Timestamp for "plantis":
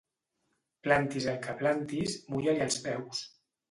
0.87-1.29, 1.61-2.19